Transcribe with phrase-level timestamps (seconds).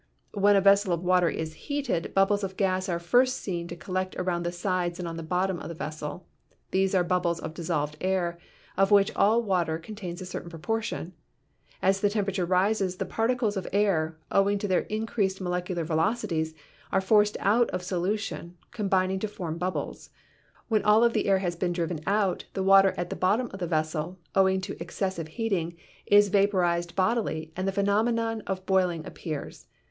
[0.33, 4.15] When a vessel of water is heated, bubbles of gas are first seen to collect
[4.15, 6.25] around the sides and on the bottom of the vessel.
[6.71, 8.39] These are bubbles of dissolved air,
[8.75, 11.13] of which all water contains a certain proportion.
[11.83, 16.55] As the temperature rises the particles of air, owing to their increased molec ular velocities,
[16.91, 20.09] are forced out of solution, combining to form bubbles.
[20.67, 23.67] When all the air has been driven out the water at the bottom of the
[23.67, 25.77] vessel, owing to excessive heat ing,
[26.07, 29.67] is vaporized bodily and the phenomenon of boiling appears.